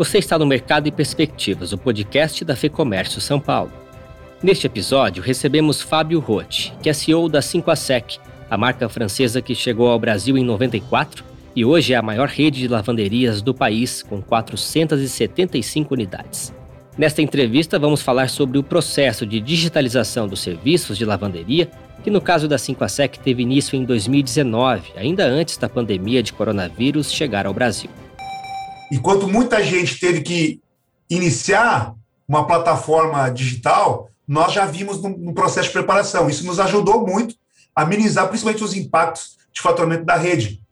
Você 0.00 0.16
está 0.16 0.38
no 0.38 0.46
Mercado 0.46 0.86
e 0.86 0.90
Perspectivas, 0.90 1.74
o 1.74 1.76
podcast 1.76 2.42
da 2.42 2.56
FEComércio 2.56 3.20
São 3.20 3.38
Paulo. 3.38 3.70
Neste 4.42 4.66
episódio, 4.66 5.22
recebemos 5.22 5.82
Fábio 5.82 6.20
Roth, 6.20 6.72
que 6.82 6.88
é 6.88 6.92
CEO 6.94 7.28
da 7.28 7.40
5ASEC, 7.40 8.18
a 8.48 8.56
marca 8.56 8.88
francesa 8.88 9.42
que 9.42 9.54
chegou 9.54 9.90
ao 9.90 9.98
Brasil 9.98 10.38
em 10.38 10.42
94 10.42 11.22
e 11.54 11.66
hoje 11.66 11.92
é 11.92 11.96
a 11.96 12.02
maior 12.02 12.28
rede 12.28 12.60
de 12.60 12.68
lavanderias 12.68 13.42
do 13.42 13.52
país, 13.52 14.02
com 14.02 14.22
475 14.22 15.92
unidades. 15.92 16.50
Nesta 16.96 17.20
entrevista, 17.20 17.78
vamos 17.78 18.00
falar 18.00 18.30
sobre 18.30 18.56
o 18.56 18.62
processo 18.62 19.26
de 19.26 19.38
digitalização 19.38 20.26
dos 20.26 20.40
serviços 20.40 20.96
de 20.96 21.04
lavanderia, 21.04 21.70
que 22.02 22.10
no 22.10 22.22
caso 22.22 22.48
da 22.48 22.56
5ASEC 22.56 23.18
teve 23.18 23.42
início 23.42 23.76
em 23.76 23.84
2019, 23.84 24.92
ainda 24.96 25.26
antes 25.26 25.58
da 25.58 25.68
pandemia 25.68 26.22
de 26.22 26.32
coronavírus 26.32 27.12
chegar 27.12 27.44
ao 27.44 27.52
Brasil. 27.52 27.90
Enquanto 28.90 29.28
muita 29.28 29.62
gente 29.62 29.98
teve 29.98 30.20
que 30.20 30.60
iniciar 31.08 31.94
uma 32.26 32.46
plataforma 32.46 33.28
digital, 33.30 34.08
nós 34.26 34.52
já 34.52 34.64
vimos 34.64 35.02
no, 35.02 35.34
processo 35.34 35.68
de 35.68 35.72
preparação. 35.72 36.28
Isso 36.28 36.46
nos 36.46 36.60
ajudou 36.60 37.06
muito 37.06 37.34
a 37.74 37.84
minimizar 37.84 38.28
principalmente 38.28 38.62
os 38.62 38.76
impactos 38.76 39.36
de 39.52 39.60
faturamento 39.60 40.04
da 40.04 40.16
rede. 40.16 40.62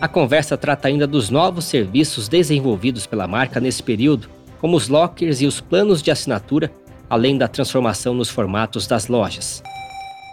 A 0.00 0.08
conversa 0.08 0.56
trata 0.56 0.88
ainda 0.88 1.06
dos 1.06 1.30
novos 1.30 1.66
serviços 1.66 2.28
desenvolvidos 2.28 3.06
pela 3.06 3.28
marca 3.28 3.60
nesse 3.60 3.82
período, 3.82 4.28
como 4.60 4.76
os 4.76 4.88
lockers 4.88 5.40
e 5.40 5.46
os 5.46 5.60
planos 5.60 6.02
de 6.02 6.10
assinatura, 6.10 6.72
além 7.08 7.38
da 7.38 7.46
transformação 7.46 8.12
nos 8.12 8.28
formatos 8.28 8.86
das 8.86 9.06
lojas. 9.06 9.62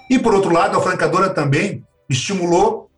E, 0.09 0.17
por 0.17 0.33
outro 0.33 0.51
lado, 0.51 0.77
a 0.77 0.81
francadora 0.81 1.29
também 1.29 1.83
estimulou 2.09 2.89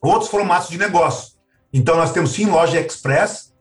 outros 0.00 0.30
formatos 0.30 0.68
de 0.68 0.78
negócio. 0.78 1.32
Então, 1.72 1.96
nós 1.96 2.12
temos 2.12 2.32
sim 2.32 2.46
loja 2.46 2.78
express, 2.78 3.51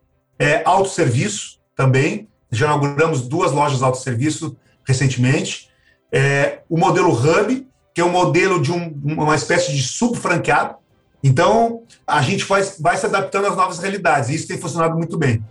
é, 0.41 0.63
autosserviço 0.65 1.59
também. 1.75 2.27
Já 2.51 2.65
inauguramos 2.65 3.27
duas 3.27 3.51
lojas 3.51 3.77
de 3.77 3.83
autosserviço 3.83 4.57
recentemente. 4.83 5.69
É, 6.11 6.61
o 6.67 6.77
modelo 6.77 7.11
Hub, 7.11 7.67
que 7.93 8.01
é 8.01 8.03
um 8.03 8.09
modelo 8.09 8.59
de 8.59 8.71
um, 8.71 8.99
uma 9.05 9.35
espécie 9.35 9.71
de 9.71 9.83
subfranqueado. 9.83 10.75
Então, 11.23 11.83
a 12.07 12.23
gente 12.23 12.43
vai, 12.45 12.63
vai 12.79 12.97
se 12.97 13.05
adaptando 13.05 13.45
às 13.45 13.55
novas 13.55 13.77
realidades 13.77 14.29
e 14.29 14.35
isso 14.35 14.47
tem 14.47 14.57
funcionado 14.57 14.97
muito 14.97 15.15
bem. 15.15 15.43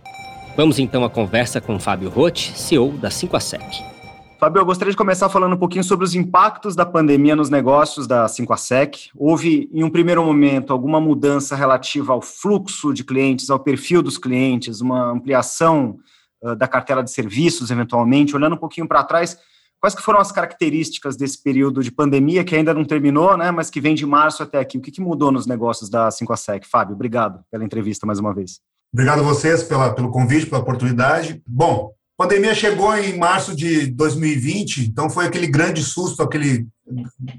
Vamos 0.57 0.77
então 0.77 1.05
à 1.05 1.09
conversa 1.09 1.61
com 1.61 1.79
Fábio 1.79 2.09
Roth, 2.09 2.51
CEO 2.53 2.91
da 2.91 3.07
5ASEC. 3.07 4.00
Fábio, 4.41 4.59
eu 4.59 4.65
gostaria 4.65 4.89
de 4.89 4.97
começar 4.97 5.29
falando 5.29 5.53
um 5.53 5.57
pouquinho 5.57 5.83
sobre 5.83 6.03
os 6.03 6.15
impactos 6.15 6.75
da 6.75 6.83
pandemia 6.83 7.35
nos 7.35 7.51
negócios 7.51 8.07
da 8.07 8.25
5ASEC. 8.25 9.11
Houve, 9.15 9.69
em 9.71 9.83
um 9.83 9.89
primeiro 9.91 10.25
momento, 10.25 10.73
alguma 10.73 10.99
mudança 10.99 11.55
relativa 11.55 12.11
ao 12.11 12.23
fluxo 12.23 12.91
de 12.91 13.03
clientes, 13.03 13.51
ao 13.51 13.59
perfil 13.59 14.01
dos 14.01 14.17
clientes, 14.17 14.81
uma 14.81 15.11
ampliação 15.11 15.99
uh, 16.41 16.55
da 16.55 16.67
cartela 16.67 17.03
de 17.03 17.11
serviços, 17.11 17.69
eventualmente. 17.69 18.35
Olhando 18.35 18.55
um 18.55 18.57
pouquinho 18.57 18.87
para 18.87 19.03
trás, 19.03 19.37
quais 19.79 19.93
que 19.93 20.01
foram 20.01 20.19
as 20.19 20.31
características 20.31 21.15
desse 21.15 21.43
período 21.43 21.83
de 21.83 21.91
pandemia, 21.91 22.43
que 22.43 22.55
ainda 22.55 22.73
não 22.73 22.83
terminou, 22.83 23.37
né, 23.37 23.51
mas 23.51 23.69
que 23.69 23.79
vem 23.79 23.93
de 23.93 24.07
março 24.07 24.41
até 24.41 24.57
aqui? 24.57 24.79
O 24.79 24.81
que, 24.81 24.89
que 24.89 25.01
mudou 25.01 25.31
nos 25.31 25.45
negócios 25.45 25.87
da 25.87 26.09
5ASEC? 26.09 26.65
Fábio, 26.65 26.95
obrigado 26.95 27.41
pela 27.51 27.63
entrevista 27.63 28.07
mais 28.07 28.17
uma 28.17 28.33
vez. 28.33 28.59
Obrigado 28.91 29.19
a 29.19 29.23
vocês 29.23 29.61
pela, 29.61 29.93
pelo 29.93 30.09
convite, 30.09 30.47
pela 30.47 30.61
oportunidade. 30.61 31.43
Bom, 31.45 31.93
a 32.21 32.27
pandemia 32.27 32.53
chegou 32.53 32.95
em 32.95 33.17
março 33.17 33.55
de 33.55 33.87
2020, 33.87 34.81
então 34.81 35.09
foi 35.09 35.25
aquele 35.25 35.47
grande 35.47 35.83
susto, 35.83 36.21
aquele 36.21 36.67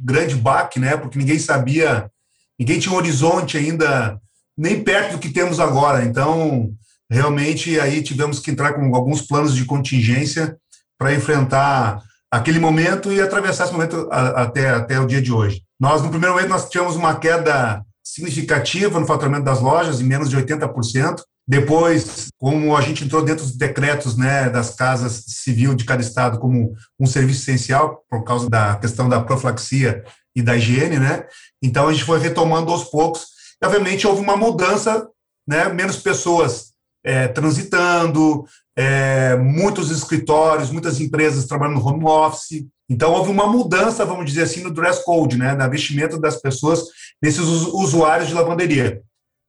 grande 0.02 0.34
baque, 0.34 0.80
né? 0.80 0.96
Porque 0.96 1.18
ninguém 1.18 1.38
sabia, 1.38 2.10
ninguém 2.58 2.80
tinha 2.80 2.92
um 2.92 2.96
horizonte 2.96 3.56
ainda 3.56 4.18
nem 4.58 4.82
perto 4.82 5.12
do 5.12 5.18
que 5.18 5.30
temos 5.30 5.60
agora. 5.60 6.04
Então, 6.04 6.72
realmente 7.08 7.78
aí 7.78 8.02
tivemos 8.02 8.40
que 8.40 8.50
entrar 8.50 8.72
com 8.72 8.94
alguns 8.94 9.22
planos 9.22 9.54
de 9.54 9.64
contingência 9.64 10.56
para 10.98 11.14
enfrentar 11.14 12.02
aquele 12.30 12.58
momento 12.58 13.12
e 13.12 13.20
atravessar 13.20 13.64
esse 13.64 13.72
momento 13.72 14.08
até, 14.10 14.70
até 14.70 14.98
o 14.98 15.06
dia 15.06 15.22
de 15.22 15.32
hoje. 15.32 15.62
Nós, 15.78 16.02
no 16.02 16.10
primeiro 16.10 16.34
momento, 16.34 16.50
nós 16.50 16.68
tivemos 16.68 16.96
uma 16.96 17.14
queda 17.16 17.84
significativa 18.02 18.98
no 18.98 19.06
faturamento 19.06 19.44
das 19.44 19.60
lojas, 19.60 20.00
em 20.00 20.04
menos 20.04 20.28
de 20.28 20.36
80%. 20.36 21.22
Depois, 21.46 22.28
como 22.38 22.76
a 22.76 22.80
gente 22.80 23.04
entrou 23.04 23.24
dentro 23.24 23.44
dos 23.44 23.56
decretos 23.56 24.16
né, 24.16 24.48
das 24.48 24.74
casas 24.74 25.24
civil 25.26 25.74
de 25.74 25.84
cada 25.84 26.00
estado 26.00 26.38
como 26.38 26.72
um 26.98 27.06
serviço 27.06 27.42
essencial, 27.42 28.04
por 28.08 28.22
causa 28.22 28.48
da 28.48 28.76
questão 28.76 29.08
da 29.08 29.20
profilaxia 29.20 30.04
e 30.34 30.42
da 30.42 30.56
higiene, 30.56 30.98
né? 30.98 31.24
Então 31.62 31.88
a 31.88 31.92
gente 31.92 32.04
foi 32.04 32.18
retomando 32.20 32.70
aos 32.70 32.84
poucos. 32.84 33.26
E, 33.60 33.66
obviamente, 33.66 34.06
houve 34.06 34.20
uma 34.20 34.36
mudança, 34.36 35.06
né? 35.46 35.68
Menos 35.68 35.96
pessoas 35.96 36.72
é, 37.04 37.26
transitando, 37.28 38.44
é, 38.76 39.36
muitos 39.36 39.90
escritórios, 39.90 40.70
muitas 40.70 41.00
empresas 41.00 41.46
trabalhando 41.46 41.80
no 41.80 41.86
home 41.86 42.04
office. 42.04 42.66
Então 42.88 43.12
houve 43.12 43.30
uma 43.30 43.46
mudança, 43.46 44.04
vamos 44.04 44.26
dizer 44.26 44.42
assim, 44.42 44.62
no 44.62 44.72
dress 44.72 45.04
code, 45.04 45.36
né? 45.36 45.54
Na 45.54 45.66
vestimenta 45.66 46.18
das 46.18 46.40
pessoas, 46.40 46.84
nesses 47.22 47.40
usuários 47.40 48.28
de 48.28 48.34
lavanderia. 48.34 49.02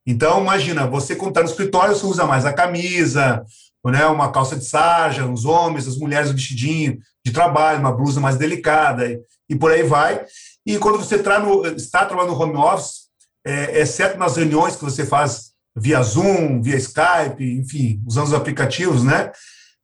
Então, 0.06 0.42
imagina, 0.42 0.86
você 0.86 1.16
quando 1.16 1.30
está 1.30 1.42
no 1.42 1.50
escritório, 1.50 1.96
você 1.96 2.06
usa 2.06 2.26
mais 2.26 2.46
a 2.46 2.54
camisa, 2.54 3.44
né, 3.86 4.06
uma 4.08 4.32
calça 4.32 4.56
de 4.56 4.66
sarja, 4.66 5.26
os 5.26 5.46
homens, 5.46 5.88
as 5.88 5.98
mulheres, 5.98 6.30
o 6.30 6.34
vestidinho 6.34 7.00
de 7.26 7.32
trabalho, 7.32 7.80
uma 7.80 7.92
blusa 7.92 8.20
mais 8.20 8.36
delicada, 8.38 9.10
e, 9.10 9.20
e 9.50 9.56
por 9.56 9.72
aí 9.72 9.84
vai. 9.84 10.26
E 10.66 10.78
quando 10.78 10.98
você 10.98 11.18
tá 11.18 11.40
no, 11.40 11.66
está 11.68 12.06
trabalhando 12.06 12.34
no 12.34 12.42
home 12.42 12.58
office, 12.58 13.04
é, 13.46 13.80
exceto 13.80 14.18
nas 14.18 14.36
reuniões 14.36 14.76
que 14.76 14.84
você 14.84 15.06
faz 15.06 15.52
via 15.76 16.02
Zoom, 16.02 16.62
via 16.62 16.78
Skype, 16.78 17.44
enfim, 17.44 18.02
usando 18.06 18.28
os 18.28 18.34
aplicativos, 18.34 19.04
né? 19.04 19.32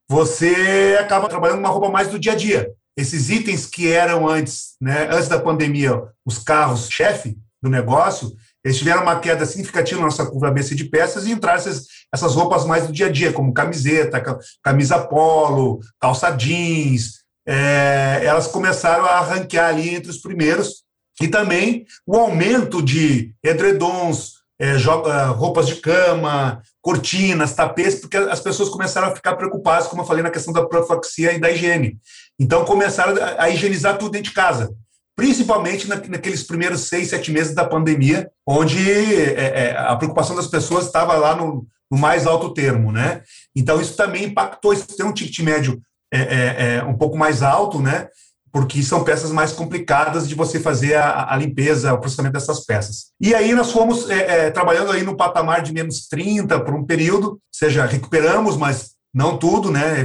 Você 0.08 0.98
acaba 1.00 1.28
trabalhando 1.28 1.60
uma 1.60 1.70
roupa 1.70 1.90
mais 1.90 2.08
do 2.08 2.20
dia 2.20 2.34
a 2.34 2.36
dia. 2.36 2.72
Esses 2.98 3.30
itens 3.30 3.66
que 3.66 3.92
eram 3.92 4.28
antes, 4.28 4.76
né, 4.82 5.08
antes 5.12 5.28
da 5.28 5.40
pandemia, 5.40 6.02
os 6.26 6.40
carros 6.40 6.90
chefe 6.90 7.38
do 7.62 7.70
negócio, 7.70 8.36
eles 8.70 8.78
tiveram 8.78 9.02
uma 9.02 9.20
queda 9.20 9.48
significativa 9.48 10.00
na 10.00 10.06
nossa 10.06 10.28
curva 10.28 10.48
ABC 10.48 10.76
de 10.76 10.86
peças 10.86 11.26
e 11.26 11.32
entraram 11.32 11.58
essas, 11.58 11.88
essas 12.14 12.36
roupas 12.36 12.66
mais 12.66 12.86
do 12.86 12.94
dia 12.94 13.08
a 13.08 13.12
dia, 13.12 13.34
como 13.34 13.52
camiseta, 13.52 14.24
camisa 14.64 15.00
polo, 15.00 15.80
calça 16.00 16.30
jeans. 16.30 17.24
É, 17.48 18.22
elas 18.24 18.46
começaram 18.46 19.06
a 19.06 19.22
ranquear 19.22 19.70
ali 19.70 19.96
entre 19.96 20.12
os 20.12 20.20
primeiros. 20.20 20.84
E 21.20 21.28
também 21.28 21.84
o 22.06 22.16
aumento 22.16 22.80
de 22.80 23.34
edredons, 23.44 24.34
é, 24.62 24.74
é 24.74 25.26
roupas 25.30 25.66
de 25.66 25.78
cama, 25.78 26.62
cortinas, 26.80 27.56
tapetes, 27.56 27.96
porque 27.96 28.18
as 28.18 28.40
pessoas 28.40 28.70
começaram 28.70 29.08
a 29.08 29.16
ficar 29.16 29.36
preocupadas, 29.36 29.88
como 29.88 30.04
eu 30.04 30.06
falei, 30.06 30.22
na 30.22 30.30
questão 30.30 30.54
da 30.54 30.64
profilaxia 30.64 31.34
e 31.34 31.40
da 31.40 31.50
higiene. 31.50 31.98
Então 32.40 32.64
começaram 32.66 33.16
a 33.36 33.50
higienizar 33.50 33.98
tudo 33.98 34.12
dentro 34.12 34.30
de 34.30 34.36
casa 34.36 34.72
principalmente 35.20 35.86
naqueles 35.86 36.44
primeiros 36.44 36.88
seis, 36.88 37.10
sete 37.10 37.30
meses 37.30 37.54
da 37.54 37.66
pandemia, 37.66 38.32
onde 38.48 38.90
é, 38.90 39.34
é, 39.34 39.78
a 39.78 39.94
preocupação 39.98 40.34
das 40.34 40.48
pessoas 40.48 40.86
estava 40.86 41.14
lá 41.16 41.36
no, 41.36 41.68
no, 41.92 41.98
mais 41.98 42.26
alto 42.26 42.54
termo, 42.54 42.90
né? 42.90 43.22
Então, 43.54 43.82
isso 43.82 43.98
também 43.98 44.24
impactou, 44.24 44.72
isso 44.72 44.88
tem 44.96 45.06
um 45.06 45.12
ticket 45.12 45.38
médio 45.40 45.82
é, 46.10 46.20
é, 46.20 46.76
é, 46.78 46.84
um 46.86 46.98
pouco 46.98 47.18
mais 47.18 47.44
alto, 47.44 47.82
né? 47.82 48.08
Porque 48.50 48.82
são 48.82 49.04
peças 49.04 49.30
mais 49.30 49.52
complicadas 49.52 50.26
de 50.26 50.36
você 50.36 50.58
fazer 50.58 50.96
a, 50.96 51.34
a 51.34 51.36
limpeza, 51.36 51.94
o 51.94 52.00
processamento 52.00 52.36
dessas 52.36 52.66
peças. 52.66 53.08
E 53.20 53.36
aí 53.36 53.54
nós 53.54 53.74
fomos 53.74 54.10
é, 54.10 54.50
trabalhando 54.52 54.94
aí 54.94 55.04
no 55.04 55.18
patamar 55.18 55.62
de 55.62 55.74
menos 55.74 56.08
30 56.08 56.62
por 56.62 56.74
um 56.74 56.86
período, 56.86 57.32
ou 57.32 57.40
seja, 57.52 57.86
recuperamos, 57.86 58.56
mas 58.56 58.92
não 59.14 59.38
tudo, 59.38 59.70
né? 59.70 60.00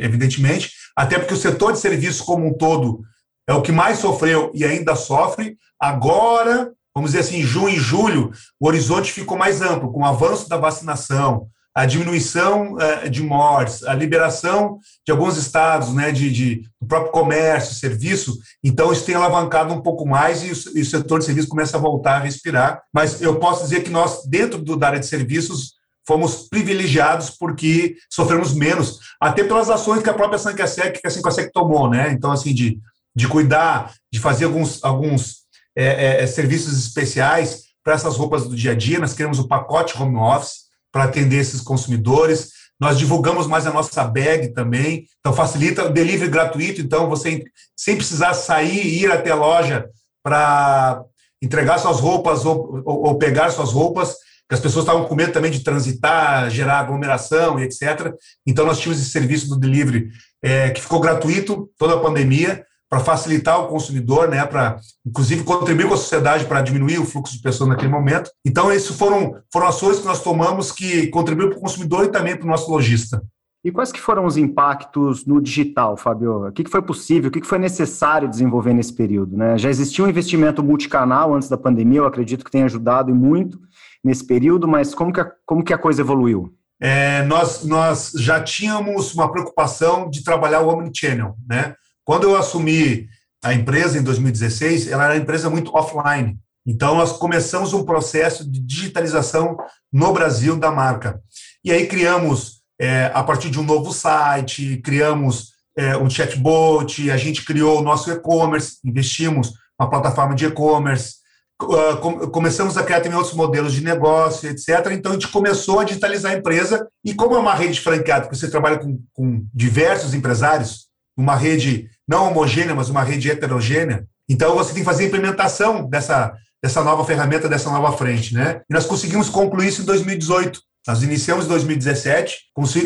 Evidentemente, 0.00 0.70
até 0.96 1.18
porque 1.18 1.34
o 1.34 1.36
setor 1.36 1.74
de 1.74 1.80
serviços 1.80 2.22
como 2.22 2.46
um 2.46 2.54
todo 2.54 3.02
é 3.46 3.52
o 3.52 3.62
que 3.62 3.72
mais 3.72 3.98
sofreu 3.98 4.50
e 4.54 4.64
ainda 4.64 4.94
sofre. 4.94 5.56
Agora, 5.80 6.72
vamos 6.94 7.12
dizer 7.12 7.20
assim, 7.20 7.42
junho 7.42 7.70
e 7.70 7.78
julho, 7.78 8.30
o 8.58 8.66
horizonte 8.66 9.12
ficou 9.12 9.36
mais 9.36 9.60
amplo, 9.60 9.92
com 9.92 10.00
o 10.00 10.06
avanço 10.06 10.48
da 10.48 10.56
vacinação, 10.56 11.48
a 11.74 11.86
diminuição 11.86 12.74
uh, 12.74 13.10
de 13.10 13.20
mortes, 13.20 13.82
a 13.82 13.92
liberação 13.94 14.78
de 15.04 15.10
alguns 15.10 15.36
estados, 15.36 15.92
né, 15.92 16.12
de, 16.12 16.30
de, 16.30 16.62
do 16.80 16.86
próprio 16.86 17.10
comércio, 17.10 17.74
serviço. 17.74 18.38
Então, 18.62 18.92
isso 18.92 19.04
tem 19.04 19.16
alavancado 19.16 19.74
um 19.74 19.80
pouco 19.80 20.06
mais 20.06 20.44
e 20.44 20.52
o, 20.52 20.78
e 20.78 20.82
o, 20.82 20.86
setor 20.86 21.18
de 21.18 21.24
serviços 21.24 21.50
começa 21.50 21.76
a 21.76 21.80
voltar 21.80 22.16
a 22.16 22.20
respirar. 22.20 22.80
Mas 22.94 23.20
eu 23.20 23.40
posso 23.40 23.64
dizer 23.64 23.82
que 23.82 23.90
nós, 23.90 24.24
dentro 24.24 24.62
do, 24.62 24.76
da 24.76 24.86
área 24.86 25.00
de 25.00 25.06
serviços, 25.06 25.74
fomos 26.06 26.48
privilegiados 26.48 27.30
porque 27.30 27.96
sofremos 28.08 28.54
menos, 28.54 29.00
até 29.20 29.42
pelas 29.42 29.68
ações 29.68 30.02
que 30.02 30.10
a 30.10 30.14
própria 30.14 30.38
Sankasec, 30.38 31.00
que 31.00 31.06
a 31.06 31.10
Sankasec 31.10 31.50
tomou, 31.52 31.90
né? 31.90 32.12
Então, 32.12 32.30
assim, 32.30 32.54
de 32.54 32.78
de 33.14 33.28
cuidar, 33.28 33.94
de 34.12 34.18
fazer 34.18 34.46
alguns, 34.46 34.82
alguns 34.82 35.44
é, 35.76 35.84
é, 35.84 36.22
é, 36.22 36.26
serviços 36.26 36.78
especiais 36.78 37.64
para 37.82 37.94
essas 37.94 38.16
roupas 38.16 38.48
do 38.48 38.56
dia 38.56 38.72
a 38.72 38.74
dia. 38.74 38.98
Nós 38.98 39.12
criamos 39.12 39.38
o 39.38 39.46
pacote 39.48 40.00
home 40.00 40.16
office 40.16 40.64
para 40.92 41.04
atender 41.04 41.38
esses 41.38 41.60
consumidores. 41.60 42.50
Nós 42.80 42.98
divulgamos 42.98 43.46
mais 43.46 43.66
a 43.66 43.72
nossa 43.72 44.04
bag 44.04 44.52
também, 44.52 45.06
então 45.20 45.32
facilita 45.32 45.84
o 45.84 45.92
delivery 45.92 46.30
gratuito. 46.30 46.80
Então, 46.80 47.08
você 47.08 47.44
sem 47.76 47.96
precisar 47.96 48.34
sair 48.34 48.84
e 48.84 49.02
ir 49.02 49.12
até 49.12 49.30
a 49.30 49.36
loja 49.36 49.88
para 50.22 51.02
entregar 51.40 51.78
suas 51.78 52.00
roupas 52.00 52.44
ou, 52.44 52.82
ou, 52.84 53.06
ou, 53.06 53.18
pegar 53.18 53.50
suas 53.50 53.70
roupas. 53.70 54.16
as 54.50 54.60
pessoas 54.60 54.84
estavam 54.84 55.04
com 55.04 55.14
medo 55.14 55.32
também 55.32 55.50
de 55.50 55.60
transitar, 55.60 56.48
gerar 56.50 56.80
aglomeração 56.80 57.58
e 57.60 57.64
etc. 57.64 58.12
Então, 58.46 58.66
nós 58.66 58.78
tínhamos 58.78 59.00
esse 59.00 59.10
serviço 59.10 59.48
do 59.48 59.58
delivery 59.58 60.08
é, 60.42 60.70
que 60.70 60.80
ficou 60.80 61.00
gratuito 61.00 61.70
toda 61.78 61.94
a 61.94 62.00
pandemia 62.00 62.64
para 62.94 63.00
facilitar 63.00 63.60
o 63.60 63.66
consumidor, 63.66 64.28
né, 64.28 64.46
para 64.46 64.76
inclusive 65.04 65.42
contribuir 65.42 65.88
com 65.88 65.94
a 65.94 65.96
sociedade 65.96 66.44
para 66.44 66.62
diminuir 66.62 67.00
o 67.00 67.04
fluxo 67.04 67.34
de 67.34 67.42
pessoas 67.42 67.68
naquele 67.68 67.90
momento. 67.90 68.30
Então, 68.46 68.72
esses 68.72 68.96
foram, 68.96 69.34
foram 69.52 69.66
ações 69.66 69.98
que 69.98 70.06
nós 70.06 70.22
tomamos 70.22 70.70
que 70.70 71.08
contribuíram 71.08 71.50
para 71.50 71.58
o 71.58 71.60
consumidor 71.60 72.04
e 72.04 72.08
também 72.08 72.36
para 72.36 72.44
o 72.44 72.48
nosso 72.48 72.70
lojista. 72.70 73.20
E 73.64 73.72
quais 73.72 73.90
que 73.90 74.00
foram 74.00 74.26
os 74.26 74.36
impactos 74.36 75.26
no 75.26 75.42
digital, 75.42 75.96
Fábio? 75.96 76.46
O 76.46 76.52
que 76.52 76.70
foi 76.70 76.82
possível, 76.82 77.30
o 77.30 77.32
que 77.32 77.42
foi 77.42 77.58
necessário 77.58 78.28
desenvolver 78.28 78.72
nesse 78.72 78.92
período? 78.92 79.36
Né? 79.36 79.58
Já 79.58 79.70
existia 79.70 80.04
um 80.04 80.08
investimento 80.08 80.62
multicanal 80.62 81.34
antes 81.34 81.48
da 81.48 81.56
pandemia, 81.56 81.98
eu 81.98 82.06
acredito 82.06 82.44
que 82.44 82.50
tenha 82.50 82.66
ajudado 82.66 83.10
e 83.10 83.14
muito 83.14 83.58
nesse 84.04 84.24
período, 84.24 84.68
mas 84.68 84.94
como 84.94 85.12
que 85.12 85.20
a, 85.20 85.28
como 85.44 85.64
que 85.64 85.72
a 85.72 85.78
coisa 85.78 86.00
evoluiu? 86.00 86.54
É, 86.80 87.24
nós, 87.24 87.64
nós 87.64 88.12
já 88.14 88.40
tínhamos 88.40 89.14
uma 89.14 89.32
preocupação 89.32 90.08
de 90.08 90.22
trabalhar 90.22 90.60
o 90.60 90.68
Omnichannel. 90.68 91.34
Né? 91.48 91.74
Quando 92.04 92.24
eu 92.24 92.36
assumi 92.36 93.08
a 93.42 93.52
empresa 93.52 93.98
em 93.98 94.02
2016, 94.02 94.88
ela 94.88 95.04
era 95.04 95.14
uma 95.14 95.20
empresa 95.20 95.50
muito 95.50 95.74
offline. 95.74 96.38
Então, 96.66 96.94
nós 96.94 97.12
começamos 97.12 97.72
um 97.72 97.84
processo 97.84 98.50
de 98.50 98.58
digitalização 98.60 99.56
no 99.92 100.12
Brasil 100.12 100.56
da 100.56 100.70
marca. 100.70 101.20
E 101.62 101.70
aí 101.70 101.86
criamos 101.86 102.62
é, 102.80 103.10
a 103.14 103.22
partir 103.22 103.50
de 103.50 103.60
um 103.60 103.62
novo 103.62 103.92
site, 103.92 104.80
criamos 104.82 105.52
é, 105.76 105.96
um 105.96 106.08
chatbot, 106.08 107.10
a 107.10 107.16
gente 107.16 107.44
criou 107.44 107.78
o 107.78 107.82
nosso 107.82 108.10
e-commerce, 108.10 108.78
investimos 108.84 109.52
uma 109.78 109.90
plataforma 109.90 110.34
de 110.34 110.46
e-commerce, 110.46 111.16
uh, 111.62 112.30
começamos 112.30 112.76
a 112.76 112.82
criar 112.82 113.00
também 113.00 113.18
outros 113.18 113.34
modelos 113.34 113.72
de 113.72 113.82
negócio, 113.82 114.48
etc. 114.48 114.68
Então, 114.92 115.12
a 115.12 115.14
gente 115.14 115.28
começou 115.28 115.80
a 115.80 115.84
digitalizar 115.84 116.32
a 116.32 116.36
empresa, 116.36 116.88
e 117.04 117.12
como 117.12 117.34
é 117.34 117.38
uma 117.38 117.54
rede 117.54 117.80
franqueada, 117.80 118.28
que 118.28 118.36
você 118.36 118.48
trabalha 118.48 118.78
com, 118.78 119.00
com 119.12 119.46
diversos 119.52 120.14
empresários, 120.14 120.86
uma 121.16 121.36
rede 121.36 121.90
não 122.08 122.28
homogênea, 122.28 122.74
mas 122.74 122.88
uma 122.88 123.02
rede 123.02 123.30
heterogênea, 123.30 124.06
então 124.28 124.54
você 124.54 124.72
tem 124.72 124.82
que 124.82 124.88
fazer 124.88 125.04
a 125.04 125.06
implementação 125.06 125.88
dessa, 125.88 126.34
dessa 126.62 126.82
nova 126.82 127.04
ferramenta, 127.04 127.48
dessa 127.48 127.70
nova 127.70 127.96
frente. 127.96 128.34
Né? 128.34 128.60
E 128.68 128.74
nós 128.74 128.86
conseguimos 128.86 129.28
concluir 129.28 129.68
isso 129.68 129.82
em 129.82 129.84
2018. 129.84 130.60
Nós 130.86 131.02
iniciamos 131.02 131.46
em 131.46 131.48
2017, 131.48 132.36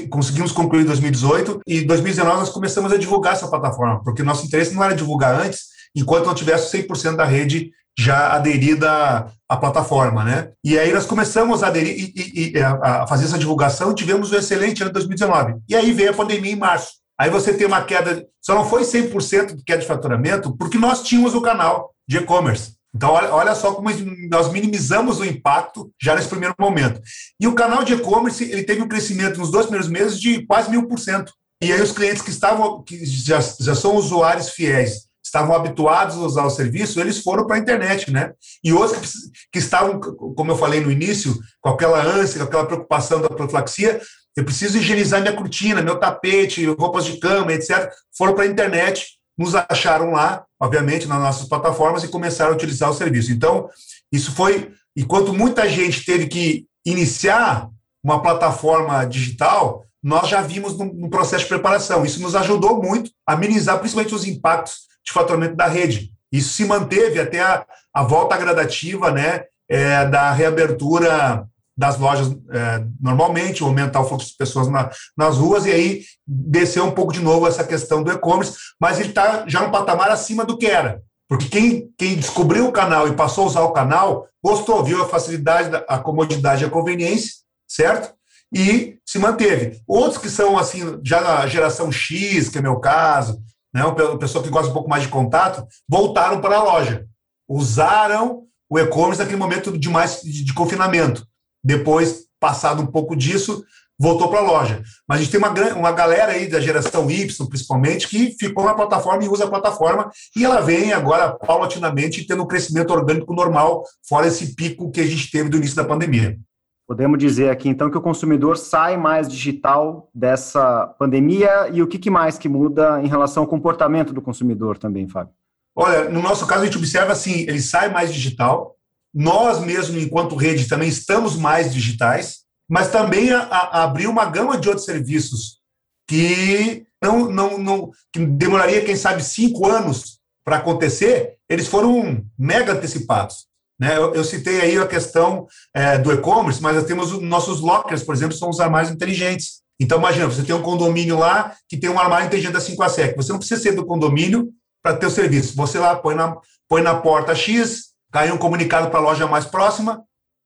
conseguimos 0.09 0.53
concluir 0.53 0.83
em 0.83 0.87
2018 0.87 1.61
e 1.67 1.79
em 1.79 1.87
2019 1.87 2.39
nós 2.39 2.49
começamos 2.51 2.93
a 2.93 2.97
divulgar 2.97 3.33
essa 3.33 3.49
plataforma, 3.49 4.01
porque 4.05 4.23
nosso 4.23 4.47
interesse 4.47 4.73
não 4.73 4.85
era 4.85 4.95
divulgar 4.95 5.35
antes, 5.35 5.63
enquanto 5.97 6.27
não 6.27 6.35
tivesse 6.35 6.77
100% 6.79 7.17
da 7.17 7.25
rede 7.25 7.73
já 7.99 8.33
aderida 8.33 9.27
à 9.49 9.57
plataforma, 9.57 10.23
né? 10.23 10.51
E 10.65 10.79
aí 10.79 10.93
nós 10.93 11.05
começamos 11.05 11.65
a 11.65 11.67
aderir 11.67 11.99
e, 11.99 12.13
e, 12.15 12.53
e 12.53 12.63
a 12.63 13.05
fazer 13.09 13.25
essa 13.25 13.39
divulgação, 13.39 13.93
tivemos 13.93 14.31
um 14.31 14.37
excelente 14.37 14.81
ano 14.81 14.91
de 14.91 14.95
2019. 14.95 15.57
E 15.69 15.75
aí 15.75 15.93
veio 15.93 16.11
a 16.11 16.15
pandemia 16.15 16.53
em 16.53 16.57
março. 16.57 16.98
Aí 17.21 17.31
você 17.31 17.53
tem 17.53 17.67
uma 17.67 17.83
queda, 17.83 18.27
só 18.41 18.55
não 18.55 18.65
foi 18.65 18.83
100% 18.83 19.57
de 19.57 19.65
queda 19.65 19.81
de 19.81 19.89
faturamento, 19.89 20.57
porque 20.57 20.79
nós 20.79 21.03
tínhamos 21.03 21.35
o 21.35 21.41
canal 21.41 21.93
de 22.07 22.19
e-commerce. 22.19 22.79
Então, 22.95 23.11
olha, 23.11 23.35
olha 23.35 23.55
só 23.55 23.75
como 23.75 23.91
nós 24.31 24.51
minimizamos 24.51 25.21
o 25.21 25.25
impacto 25.25 25.93
já 26.01 26.15
nesse 26.15 26.29
primeiro 26.29 26.55
momento. 26.59 27.01
E 27.39 27.47
o 27.47 27.55
canal 27.55 27.85
de 27.85 27.95
e-commerce 27.95 28.45
ele 28.45 28.63
teve 28.63 28.83
um 28.83 28.89
crescimento 28.89 29.39
nos 29.39 29.51
dois 29.51 29.67
primeiros 29.67 29.91
meses 29.91 30.19
de 30.19 30.47
quase 30.47 30.71
mil 30.71 30.87
por 30.87 30.99
cento. 30.99 31.33
E 31.63 31.73
aí 31.73 31.83
os 31.83 31.93
clientes 31.93 32.23
que 32.23 32.31
estavam, 32.31 32.83
que 32.83 33.05
já, 33.05 33.41
já 33.41 33.75
são 33.75 33.97
usuários 33.97 34.51
fiéis, 34.51 35.09
estavam 35.25 35.55
habituados 35.55 36.17
a 36.17 36.21
usar 36.21 36.45
o 36.45 36.51
serviço, 36.51 37.01
eles 37.01 37.23
foram 37.23 37.47
para 37.47 37.57
a 37.57 37.59
internet, 37.59 38.11
né? 38.11 38.33
E 38.65 38.73
outros 38.73 39.01
que, 39.01 39.09
que 39.53 39.59
estavam, 39.59 40.01
como 40.01 40.53
eu 40.53 40.57
falei 40.57 40.81
no 40.81 40.91
início, 40.91 41.37
com 41.61 41.71
aquela 41.71 42.03
ânsia, 42.03 42.39
com 42.39 42.47
aquela 42.47 42.67
preocupação 42.67 43.21
da 43.21 43.29
profilaxia, 43.29 44.01
eu 44.39 44.45
preciso 44.45 44.79
higienizar 44.79 45.21
minha 45.21 45.35
cortina, 45.35 45.83
meu 45.83 45.99
tapete, 45.99 46.65
roupas 46.65 47.05
de 47.05 47.17
cama, 47.19 47.53
etc. 47.53 47.91
Foram 48.17 48.35
para 48.35 48.45
a 48.45 48.47
internet 48.47 49.19
nos 49.37 49.55
acharam 49.55 50.11
lá, 50.11 50.45
obviamente, 50.61 51.07
nas 51.07 51.21
nossas 51.21 51.49
plataformas 51.49 52.03
e 52.03 52.09
começaram 52.09 52.53
a 52.53 52.55
utilizar 52.55 52.91
o 52.91 52.95
serviço. 52.95 53.33
Então, 53.33 53.69
isso 54.13 54.33
foi. 54.33 54.73
Enquanto 54.97 55.33
muita 55.33 55.69
gente 55.69 56.05
teve 56.05 56.27
que 56.27 56.67
iniciar 56.85 57.69
uma 58.03 58.21
plataforma 58.21 59.05
digital, 59.05 59.85
nós 60.03 60.29
já 60.29 60.41
vimos 60.41 60.77
no, 60.77 61.11
processo 61.11 61.45
de 61.45 61.49
preparação. 61.49 62.05
Isso 62.05 62.21
nos 62.21 62.35
ajudou 62.35 62.83
muito 62.83 63.11
a 63.25 63.37
minimizar, 63.37 63.79
principalmente, 63.79 64.15
os 64.15 64.27
impactos 64.27 64.89
de 65.05 65.13
faturamento 65.13 65.55
da 65.55 65.67
rede. 65.67 66.13
Isso 66.33 66.53
se 66.53 66.65
manteve 66.65 67.21
até 67.21 67.41
a, 67.41 67.65
a 67.95 68.03
volta 68.03 68.37
gradativa 68.37 69.11
né, 69.11 69.45
é, 69.69 70.05
da 70.07 70.33
reabertura 70.33 71.47
das 71.79 71.97
lojas 71.97 72.37
é, 72.51 72.85
normalmente, 73.01 73.63
aumentar 73.63 74.01
o 74.01 74.05
fluxo 74.05 74.31
de 74.31 74.37
pessoas 74.37 74.67
na, 74.67 74.91
nas 75.17 75.37
ruas 75.37 75.65
e 75.65 75.71
aí 75.71 76.03
descer 76.27 76.83
um 76.83 76.91
pouco 76.91 77.13
de 77.13 77.21
novo 77.21 77.47
essa 77.47 77.63
questão 77.63 78.03
do 78.03 78.11
e-commerce, 78.11 78.59
mas 78.81 78.99
ele 78.99 79.11
está 79.11 79.45
já 79.47 79.65
um 79.65 79.71
patamar 79.71 80.11
acima 80.11 80.45
do 80.45 80.59
que 80.59 80.67
era. 80.67 81.01
Porque 81.29 81.47
quem, 81.47 81.89
quem 81.97 82.17
descobriu 82.17 82.67
o 82.67 82.73
canal 82.73 83.07
e 83.07 83.15
passou 83.15 83.45
a 83.45 83.47
usar 83.47 83.61
o 83.61 83.73
canal, 83.73 84.27
gostou, 84.43 84.83
viu 84.83 85.01
a 85.01 85.09
facilidade, 85.09 85.71
a 85.87 85.99
comodidade 85.99 86.65
e 86.65 86.67
a 86.67 86.71
conveniência, 86.71 87.31
certo? 87.69 88.13
E 88.53 88.97
se 89.07 89.21
manteve. 89.21 89.81
Outros 89.87 90.21
que 90.21 90.29
são, 90.29 90.59
assim, 90.59 90.99
já 91.05 91.21
na 91.21 91.47
geração 91.47 91.93
X, 91.93 92.49
que 92.49 92.59
é 92.59 92.63
meu 92.63 92.81
caso, 92.81 93.41
né, 93.73 93.85
o 93.85 94.19
pessoa 94.19 94.43
que 94.43 94.51
gosta 94.51 94.71
um 94.71 94.75
pouco 94.75 94.89
mais 94.89 95.05
de 95.05 95.11
contato, 95.11 95.65
voltaram 95.89 96.41
para 96.41 96.57
a 96.57 96.63
loja. 96.63 97.07
Usaram 97.47 98.49
o 98.69 98.79
e-commerce 98.79 99.21
naquele 99.21 99.39
momento 99.39 99.79
de 99.79 99.89
mais 99.89 100.23
de, 100.23 100.45
de 100.45 100.55
confinamento. 100.55 101.29
Depois, 101.69 102.25
passado 102.41 102.83
um 102.83 102.87
pouco 102.87 103.15
disso, 103.15 103.63
voltou 104.01 104.31
para 104.31 104.39
a 104.39 104.43
loja. 104.43 104.83
Mas 105.07 105.19
a 105.19 105.23
gente 105.23 105.31
tem 105.31 105.39
uma, 105.39 105.53
uma 105.75 105.93
galera 105.93 106.33
aí 106.33 106.49
da 106.49 106.59
geração 106.59 107.11
Y, 107.11 107.47
principalmente, 107.47 108.09
que 108.09 108.35
ficou 108.41 108.65
na 108.65 108.73
plataforma 108.73 109.23
e 109.23 109.29
usa 109.29 109.45
a 109.45 109.51
plataforma, 109.51 110.11
e 110.35 110.47
ela 110.47 110.63
vem 110.63 110.95
agora 110.95 111.29
paulatinamente 111.33 112.27
tendo 112.27 112.43
um 112.43 112.47
crescimento 112.47 112.91
orgânico 112.91 113.35
normal, 113.35 113.85
fora 114.09 114.29
esse 114.29 114.55
pico 114.55 114.91
que 114.91 115.03
a 115.03 115.07
gente 115.07 115.31
teve 115.31 115.51
do 115.51 115.59
início 115.59 115.77
da 115.77 115.85
pandemia. 115.85 116.39
Podemos 116.87 117.19
dizer 117.19 117.51
aqui, 117.51 117.69
então, 117.69 117.91
que 117.91 117.99
o 117.99 118.01
consumidor 118.01 118.57
sai 118.57 118.97
mais 118.97 119.29
digital 119.29 120.09
dessa 120.15 120.87
pandemia 120.99 121.69
e 121.71 121.83
o 121.83 121.87
que 121.87 122.09
mais 122.09 122.39
que 122.39 122.49
muda 122.49 122.99
em 123.03 123.09
relação 123.09 123.43
ao 123.43 123.47
comportamento 123.47 124.15
do 124.15 124.23
consumidor 124.23 124.79
também, 124.79 125.07
Fábio? 125.07 125.35
Olha, 125.77 126.09
no 126.09 126.23
nosso 126.23 126.47
caso, 126.47 126.63
a 126.63 126.65
gente 126.65 126.79
observa 126.79 127.13
assim, 127.13 127.41
ele 127.43 127.61
sai 127.61 127.93
mais 127.93 128.11
digital, 128.11 128.78
nós 129.15 129.61
mesmo, 129.61 129.99
enquanto 129.99 130.37
rede, 130.37 130.69
também 130.69 130.89
estamos 130.89 131.37
mais 131.37 131.73
digitais, 131.73 132.41
mas 132.69 132.91
também 132.91 133.33
a, 133.33 133.41
a, 133.41 133.85
abriu 133.85 134.11
uma 134.11 134.27
gama 134.27 134.59
de 134.59 134.69
outros 134.69 134.85
serviços 134.85 135.59
que 136.07 136.85
não, 137.03 137.31
não, 137.31 137.59
não 137.59 137.91
que 138.13 138.25
demoraria, 138.25 138.85
quem 138.85 138.97
sabe, 138.97 139.23
cinco 139.23 139.67
anos 139.67 140.19
para 140.45 140.57
acontecer, 140.57 141.37
eles 141.49 141.69
foram 141.69 142.25
mega 142.39 142.73
antecipados. 142.73 143.47
Né? 143.79 143.97
Eu, 143.97 144.15
eu 144.15 144.25
citei 144.25 144.61
aí 144.61 144.79
a 144.79 144.87
questão 144.87 145.47
é, 145.75 145.99
do 145.99 146.13
e-commerce, 146.13 146.61
mas 146.61 146.75
nós 146.75 146.85
temos 146.85 147.13
os 147.13 147.23
nossos 147.23 147.61
lockers, 147.61 148.03
por 148.03 148.15
exemplo, 148.15 148.37
são 148.37 148.51
os 148.51 148.61
armários 148.61 148.91
inteligentes. 148.91 149.61
Então, 149.81 149.99
imagina, 149.99 150.27
você 150.27 150.43
tem 150.43 150.55
um 150.55 150.63
condomínio 150.63 151.19
lá 151.19 151.55
que 151.69 151.77
tem 151.77 151.89
um 151.89 151.99
armário 151.99 152.27
inteligente 152.27 152.55
da 152.55 152.61
5 152.61 152.83
a 152.83 152.89
SEC. 152.89 153.17
Você 153.17 153.31
não 153.31 153.39
precisa 153.39 153.61
ser 153.61 153.73
do 153.73 153.87
condomínio 153.87 154.49
para 154.83 154.97
ter 154.97 155.07
o 155.07 155.11
serviço. 155.11 155.55
Você 155.55 155.79
lá 155.79 155.95
põe 155.95 156.17
na, 156.17 156.37
põe 156.69 156.83
na 156.83 156.97
porta 156.97 157.35
X, 157.35 157.88
cai 158.13 158.31
um 158.31 158.39
comunicado 158.39 158.91
para 158.91 158.99
a 158.99 159.03
loja 159.03 159.27
mais 159.27 159.45
próxima, 159.45 160.03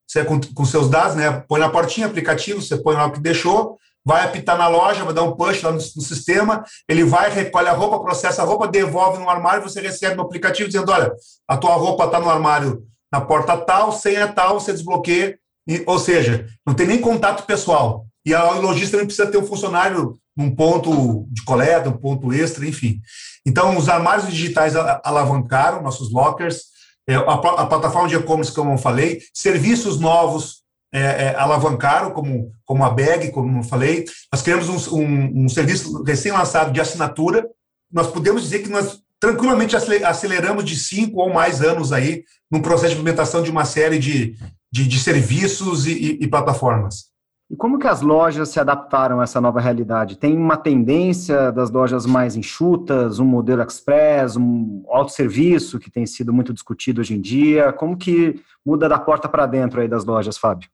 você 0.07 0.23
com, 0.23 0.39
com 0.39 0.65
seus 0.65 0.89
dados, 0.89 1.15
né? 1.15 1.43
Põe 1.47 1.59
na 1.59 1.69
portinha, 1.69 2.07
aplicativo, 2.07 2.61
você 2.61 2.77
põe 2.77 2.95
lá 2.95 3.05
o 3.05 3.11
que 3.11 3.19
deixou, 3.19 3.77
vai 4.05 4.23
apitar 4.23 4.57
na 4.57 4.67
loja, 4.67 5.03
vai 5.03 5.13
dar 5.13 5.23
um 5.23 5.35
push 5.35 5.61
lá 5.61 5.71
no, 5.71 5.77
no, 5.77 5.81
sistema, 5.81 6.63
ele 6.89 7.03
vai, 7.03 7.29
recolhe 7.29 7.69
a 7.69 7.73
roupa, 7.73 8.01
processa 8.01 8.41
a 8.41 8.45
roupa, 8.45 8.67
devolve 8.67 9.19
no 9.19 9.29
armário, 9.29 9.63
você 9.63 9.79
recebe 9.79 10.15
no 10.15 10.23
aplicativo 10.23 10.67
dizendo, 10.67 10.91
olha, 10.91 11.11
a 11.47 11.57
tua 11.57 11.75
roupa 11.75 12.05
está 12.05 12.19
no 12.19 12.29
armário 12.29 12.83
na 13.11 13.21
porta 13.21 13.55
tal, 13.57 13.91
senha 13.91 14.27
tal, 14.27 14.59
você 14.59 14.73
desbloqueia, 14.73 15.37
e, 15.67 15.83
ou 15.85 15.97
seja, 15.97 16.47
não 16.65 16.73
tem 16.73 16.85
nem 16.85 16.99
contato 16.99 17.45
pessoal. 17.45 18.05
E 18.25 18.33
a 18.33 18.51
lojista 18.51 18.91
também 18.91 19.05
precisa 19.05 19.29
ter 19.29 19.37
um 19.37 19.45
funcionário 19.45 20.17
num 20.35 20.53
ponto 20.53 21.25
de 21.29 21.43
coleta, 21.43 21.89
um 21.89 21.97
ponto 21.97 22.33
extra, 22.33 22.65
enfim. 22.67 22.99
Então, 23.45 23.77
os 23.77 23.87
armários 23.87 24.27
digitais 24.27 24.75
alavancaram 24.75 25.81
nossos 25.81 26.11
lockers, 26.11 26.72
é, 27.07 27.15
a, 27.15 27.19
a 27.21 27.65
plataforma 27.65 28.07
de 28.07 28.15
e-commerce, 28.15 28.51
como 28.51 28.73
eu 28.73 28.77
falei, 28.77 29.21
serviços 29.33 29.99
novos 29.99 30.63
é, 30.93 30.99
é, 30.99 31.35
alavancaram, 31.35 32.11
como, 32.11 32.53
como 32.63 32.83
a 32.83 32.89
BEG, 32.89 33.31
como 33.31 33.59
eu 33.59 33.63
falei. 33.63 34.05
Nós 34.31 34.41
criamos 34.41 34.87
um, 34.87 34.99
um, 34.99 35.45
um 35.45 35.49
serviço 35.49 36.03
recém-lançado 36.03 36.71
de 36.71 36.79
assinatura. 36.79 37.47
Nós 37.91 38.07
podemos 38.07 38.43
dizer 38.43 38.59
que 38.59 38.69
nós 38.69 38.99
tranquilamente 39.19 39.75
aceleramos 39.75 40.65
de 40.65 40.77
cinco 40.77 41.21
ou 41.21 41.33
mais 41.33 41.61
anos 41.61 41.91
aí 41.91 42.23
no 42.51 42.61
processo 42.61 42.93
de 42.93 42.99
implementação 42.99 43.41
de 43.41 43.49
uma 43.49 43.65
série 43.65 43.97
de, 43.97 44.37
de, 44.71 44.87
de 44.87 44.99
serviços 44.99 45.87
e, 45.87 45.93
e, 45.93 46.23
e 46.23 46.27
plataformas. 46.27 47.12
E 47.53 47.55
como 47.55 47.77
que 47.77 47.85
as 47.85 48.01
lojas 48.01 48.49
se 48.49 48.59
adaptaram 48.59 49.19
a 49.19 49.25
essa 49.25 49.39
nova 49.39 49.61
realidade? 49.61 50.17
Tem 50.17 50.35
uma 50.35 50.57
tendência 50.57 51.51
das 51.51 51.69
lojas 51.69 52.03
mais 52.03 52.35
enxutas, 52.35 53.19
um 53.19 53.25
modelo 53.25 53.61
express, 53.61 54.35
um 54.35 54.83
autosserviço 54.89 55.77
que 55.77 55.91
tem 55.91 56.03
sido 56.03 56.33
muito 56.33 56.51
discutido 56.51 56.99
hoje 56.99 57.13
em 57.13 57.21
dia? 57.21 57.71
Como 57.71 57.95
que 57.95 58.41
muda 58.65 58.89
da 58.89 58.97
porta 58.97 59.29
para 59.29 59.45
dentro 59.45 59.79
aí 59.79 59.87
das 59.87 60.03
lojas, 60.03 60.35
Fábio? 60.35 60.67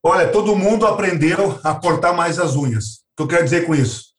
Olha, 0.00 0.28
todo 0.28 0.54
mundo 0.54 0.86
aprendeu 0.86 1.58
a 1.64 1.74
cortar 1.74 2.12
mais 2.12 2.38
as 2.38 2.54
unhas. 2.54 3.00
O 3.14 3.16
que 3.16 3.22
eu 3.24 3.26
quero 3.26 3.42
dizer 3.42 3.66
com 3.66 3.74
isso? 3.74 4.12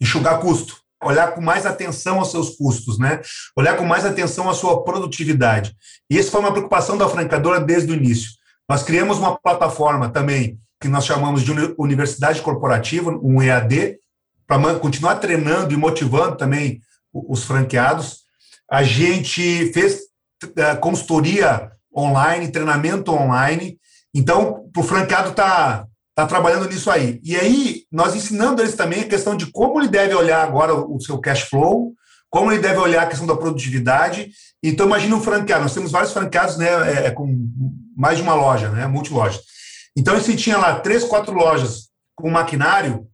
Enxugar 0.00 0.40
custo. 0.40 0.76
Olhar 1.04 1.34
com 1.34 1.42
mais 1.42 1.66
atenção 1.66 2.20
aos 2.20 2.30
seus 2.30 2.56
custos, 2.56 2.98
né? 2.98 3.20
Olhar 3.54 3.76
com 3.76 3.84
mais 3.84 4.06
atenção 4.06 4.48
à 4.48 4.54
sua 4.54 4.82
produtividade. 4.82 5.76
E 6.08 6.16
isso 6.16 6.30
foi 6.30 6.40
uma 6.40 6.52
preocupação 6.52 6.96
da 6.96 7.06
franqueadora 7.06 7.60
desde 7.60 7.92
o 7.92 7.94
início. 7.94 8.30
Nós 8.66 8.82
criamos 8.82 9.18
uma 9.18 9.36
plataforma 9.36 10.08
também 10.08 10.58
que 10.80 10.88
nós 10.88 11.04
chamamos 11.04 11.42
de 11.42 11.52
Universidade 11.78 12.40
Corporativa, 12.40 13.10
um 13.10 13.42
EAD, 13.42 13.98
para 14.46 14.74
continuar 14.76 15.16
treinando 15.16 15.72
e 15.74 15.76
motivando 15.76 16.36
também 16.36 16.80
os 17.12 17.44
franqueados. 17.44 18.20
A 18.68 18.82
gente 18.82 19.72
fez 19.72 20.00
uh, 20.44 20.80
consultoria 20.80 21.70
online, 21.94 22.50
treinamento 22.50 23.12
online. 23.12 23.78
Então, 24.14 24.68
o 24.76 24.82
franqueado 24.82 25.30
estar 25.30 25.86
tá, 26.14 26.26
trabalhando 26.26 26.68
nisso 26.68 26.90
aí. 26.90 27.20
E 27.22 27.36
aí, 27.36 27.82
nós 27.92 28.14
ensinando 28.14 28.62
eles 28.62 28.74
também 28.74 29.02
a 29.02 29.08
questão 29.08 29.36
de 29.36 29.46
como 29.46 29.80
ele 29.80 29.88
deve 29.88 30.14
olhar 30.14 30.42
agora 30.42 30.74
o 30.74 31.00
seu 31.00 31.18
cash 31.18 31.42
flow, 31.42 31.92
como 32.30 32.50
ele 32.50 32.62
deve 32.62 32.78
olhar 32.78 33.02
a 33.02 33.06
questão 33.06 33.26
da 33.26 33.36
produtividade. 33.36 34.30
Então, 34.62 34.86
imagine 34.86 35.12
um 35.12 35.20
franqueado. 35.20 35.62
Nós 35.62 35.74
temos 35.74 35.92
vários 35.92 36.12
franqueados 36.12 36.56
né, 36.56 36.68
é, 36.68 37.06
é, 37.06 37.10
com 37.10 37.48
mais 37.96 38.16
de 38.16 38.22
uma 38.22 38.34
loja, 38.34 38.68
né, 38.70 38.86
multiloja. 38.86 39.40
Então, 40.00 40.18
se 40.18 40.34
tinha 40.34 40.56
lá 40.56 40.80
três, 40.80 41.04
quatro 41.04 41.34
lojas 41.34 41.90
com 42.16 42.30
maquinário, 42.30 43.06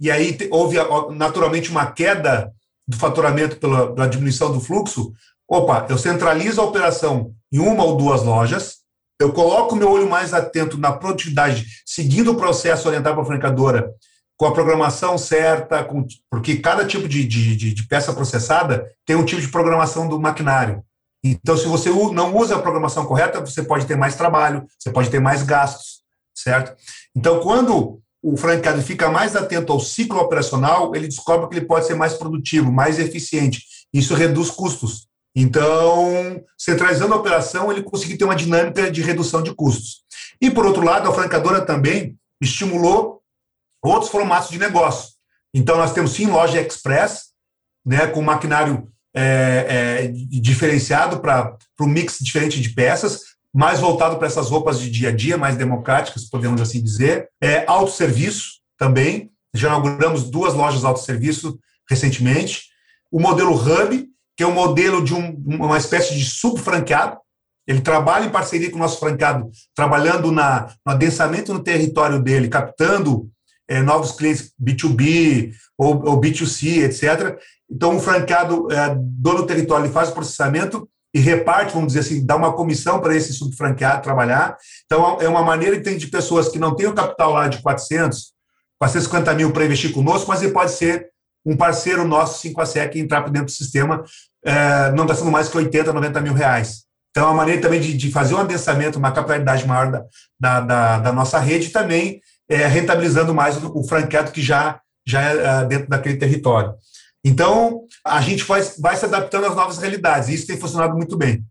e 0.00 0.10
aí 0.10 0.36
houve 0.50 0.76
naturalmente 1.14 1.70
uma 1.70 1.92
queda 1.92 2.52
do 2.88 2.96
faturamento 2.96 3.56
pela, 3.58 3.94
pela 3.94 4.08
diminuição 4.08 4.52
do 4.52 4.60
fluxo, 4.60 5.12
opa, 5.48 5.86
eu 5.88 5.96
centralizo 5.96 6.60
a 6.60 6.64
operação 6.64 7.32
em 7.52 7.60
uma 7.60 7.84
ou 7.84 7.96
duas 7.96 8.24
lojas, 8.24 8.78
eu 9.20 9.32
coloco 9.32 9.76
meu 9.76 9.88
olho 9.88 10.10
mais 10.10 10.34
atento 10.34 10.76
na 10.76 10.90
produtividade, 10.90 11.66
seguindo 11.86 12.32
o 12.32 12.36
processo 12.36 12.88
orientado 12.88 13.14
para 13.14 13.22
a 13.22 13.26
franqueadora, 13.26 13.94
com 14.36 14.46
a 14.46 14.52
programação 14.52 15.16
certa, 15.16 15.84
com, 15.84 16.04
porque 16.28 16.56
cada 16.56 16.84
tipo 16.84 17.06
de, 17.06 17.24
de, 17.24 17.54
de, 17.56 17.86
peça 17.86 18.12
processada 18.12 18.90
tem 19.06 19.14
um 19.14 19.24
tipo 19.24 19.40
de 19.40 19.46
programação 19.46 20.08
do 20.08 20.20
maquinário. 20.20 20.82
Então, 21.22 21.56
se 21.56 21.68
você 21.68 21.90
não 21.90 22.36
usa 22.36 22.56
a 22.56 22.60
programação 22.60 23.06
correta, 23.06 23.40
você 23.40 23.62
pode 23.62 23.86
ter 23.86 23.96
mais 23.96 24.16
trabalho, 24.16 24.66
você 24.76 24.90
pode 24.90 25.08
ter 25.10 25.20
mais 25.20 25.44
gastos, 25.44 26.03
certo? 26.34 26.74
Então, 27.14 27.40
quando 27.40 28.00
o 28.22 28.36
franqueado 28.36 28.80
fica 28.82 29.10
mais 29.10 29.36
atento 29.36 29.72
ao 29.72 29.78
ciclo 29.78 30.18
operacional, 30.18 30.94
ele 30.94 31.06
descobre 31.06 31.48
que 31.48 31.56
ele 31.56 31.66
pode 31.66 31.86
ser 31.86 31.94
mais 31.94 32.14
produtivo, 32.14 32.72
mais 32.72 32.98
eficiente. 32.98 33.62
Isso 33.92 34.14
reduz 34.14 34.50
custos. 34.50 35.06
Então, 35.36 36.42
centralizando 36.56 37.12
a 37.12 37.18
operação, 37.18 37.70
ele 37.70 37.82
conseguiu 37.82 38.16
ter 38.16 38.24
uma 38.24 38.36
dinâmica 38.36 38.90
de 38.90 39.02
redução 39.02 39.42
de 39.42 39.52
custos. 39.54 40.04
E, 40.40 40.50
por 40.50 40.64
outro 40.64 40.82
lado, 40.82 41.08
a 41.08 41.12
franqueadora 41.12 41.64
também 41.64 42.16
estimulou 42.40 43.20
outros 43.82 44.10
formatos 44.10 44.50
de 44.50 44.58
negócio. 44.58 45.10
Então, 45.52 45.76
nós 45.76 45.92
temos 45.92 46.12
sim 46.12 46.26
loja 46.26 46.60
express, 46.60 47.26
né, 47.84 48.06
com 48.06 48.22
maquinário 48.22 48.88
é, 49.14 49.66
é, 49.68 50.08
diferenciado 50.40 51.20
para 51.20 51.56
um 51.80 51.86
mix 51.86 52.18
diferente 52.20 52.60
de 52.60 52.70
peças, 52.70 53.33
mais 53.54 53.78
voltado 53.78 54.16
para 54.16 54.26
essas 54.26 54.50
roupas 54.50 54.80
de 54.80 54.90
dia 54.90 55.10
a 55.10 55.12
dia, 55.12 55.38
mais 55.38 55.56
democráticas, 55.56 56.28
podemos 56.28 56.60
assim 56.60 56.82
dizer. 56.82 57.28
É, 57.40 57.64
autosserviço 57.68 58.54
também, 58.76 59.30
já 59.54 59.68
inauguramos 59.68 60.28
duas 60.28 60.54
lojas 60.54 60.80
de 60.80 60.86
autosserviço 60.86 61.56
recentemente. 61.88 62.64
O 63.12 63.20
modelo 63.20 63.54
Hub, 63.54 64.08
que 64.36 64.42
é 64.42 64.46
um 64.46 64.54
modelo 64.54 65.04
de 65.04 65.14
um, 65.14 65.40
uma 65.46 65.78
espécie 65.78 66.16
de 66.16 66.24
subfranqueado, 66.24 67.18
ele 67.64 67.80
trabalha 67.80 68.26
em 68.26 68.30
parceria 68.30 68.68
com 68.68 68.76
o 68.76 68.80
nosso 68.80 68.98
franqueado, 68.98 69.48
trabalhando 69.74 70.32
na, 70.32 70.68
no 70.84 70.92
adensamento 70.92 71.54
no 71.54 71.62
território 71.62 72.20
dele, 72.20 72.48
captando 72.48 73.30
é, 73.68 73.80
novos 73.80 74.12
clientes 74.12 74.52
B2B 74.60 75.52
ou, 75.78 76.04
ou, 76.08 76.20
B2C, 76.20 76.82
etc. 76.82 77.38
Então, 77.70 77.96
o 77.96 78.00
franqueado, 78.00 78.70
é, 78.70 78.94
dono 78.98 79.38
do 79.38 79.46
território, 79.46 79.86
ele 79.86 79.92
faz 79.92 80.10
o 80.10 80.14
processamento 80.14 80.88
e 81.14 81.20
reparte, 81.20 81.72
vamos 81.72 81.92
dizer 81.92 82.00
assim, 82.00 82.26
dá 82.26 82.34
uma 82.34 82.52
comissão 82.52 83.00
para 83.00 83.14
esse 83.14 83.32
subfranqueado 83.32 84.02
trabalhar. 84.02 84.56
Então, 84.84 85.18
é 85.20 85.28
uma 85.28 85.44
maneira 85.44 85.78
de 85.80 86.06
pessoas 86.08 86.48
que 86.48 86.58
não 86.58 86.74
têm 86.74 86.88
o 86.88 86.92
capital 86.92 87.32
lá 87.32 87.46
de 87.46 87.62
400, 87.62 88.32
450 88.80 89.34
mil 89.34 89.52
para 89.52 89.64
investir 89.64 89.92
conosco, 89.92 90.28
mas 90.28 90.42
ele 90.42 90.52
pode 90.52 90.72
ser 90.72 91.08
um 91.46 91.56
parceiro 91.56 92.04
nosso, 92.04 92.40
5 92.40 92.60
a 92.60 92.66
SEC, 92.66 92.96
entrar 92.96 93.20
dentro 93.30 93.46
do 93.46 93.50
sistema, 93.52 94.02
é, 94.44 94.90
não 94.90 95.06
gastando 95.06 95.30
mais 95.30 95.48
que 95.48 95.56
80, 95.56 95.92
90 95.92 96.20
mil 96.20 96.34
reais. 96.34 96.82
Então, 97.10 97.24
é 97.24 97.26
uma 97.28 97.36
maneira 97.36 97.62
também 97.62 97.80
de, 97.80 97.96
de 97.96 98.10
fazer 98.10 98.34
um 98.34 98.38
adensamento, 98.38 98.98
uma 98.98 99.12
capitalidade 99.12 99.64
maior 99.68 99.92
da, 99.92 100.04
da, 100.40 100.60
da, 100.60 100.98
da 100.98 101.12
nossa 101.12 101.38
rede, 101.38 101.68
também 101.68 102.20
é, 102.48 102.66
rentabilizando 102.66 103.32
mais 103.32 103.56
o, 103.62 103.78
o 103.78 103.84
franqueado 103.86 104.32
que 104.32 104.42
já, 104.42 104.80
já 105.06 105.22
é, 105.22 105.62
é 105.62 105.64
dentro 105.64 105.88
daquele 105.88 106.16
território. 106.16 106.74
Então, 107.24 107.84
a 108.04 108.20
gente 108.20 108.44
vai, 108.44 108.60
vai 108.78 108.96
se 108.96 109.06
adaptando 109.06 109.46
às 109.46 109.56
novas 109.56 109.78
realidades, 109.78 110.28
e 110.28 110.34
isso 110.34 110.46
tem 110.46 110.58
funcionado 110.58 110.94
muito 110.94 111.16
bem. 111.16 111.42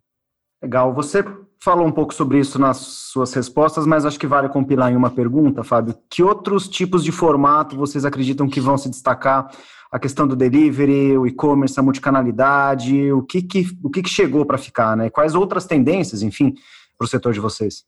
Legal. 0.62 0.94
Você 0.94 1.26
falou 1.60 1.88
um 1.88 1.92
pouco 1.92 2.14
sobre 2.14 2.40
isso 2.40 2.60
nas 2.60 2.78
suas 2.78 3.34
respostas, 3.34 3.86
mas 3.88 4.06
acho 4.06 4.20
que 4.20 4.28
vale 4.28 4.50
compilar 4.50 4.92
em 4.92 4.96
uma 4.96 5.10
pergunta, 5.10 5.64
Fábio. 5.64 5.98
Que 6.10 6.22
outros 6.22 6.68
tipos 6.68 7.04
de 7.04 7.12
formato 7.12 7.76
vocês 7.76 8.06
acreditam 8.06 8.48
que 8.48 8.62
vão 8.62 8.78
se 8.78 8.90
destacar? 8.90 9.50
A 9.92 10.00
questão 10.00 10.28
do 10.28 10.36
delivery, 10.36 11.18
o 11.18 11.28
e-commerce, 11.28 11.80
a 11.80 11.84
multicanalidade, 11.84 13.12
o 13.12 13.22
que, 13.22 13.42
que, 13.42 13.68
o 13.84 13.90
que, 13.90 14.02
que 14.02 14.10
chegou 14.10 14.46
para 14.46 14.58
ficar, 14.58 14.98
né? 14.98 15.10
Quais 15.10 15.36
outras 15.36 15.66
tendências, 15.66 16.24
enfim, 16.24 16.54
para 16.98 17.06
o 17.06 17.08
setor 17.08 17.32
de 17.32 17.40
vocês? 17.40 17.84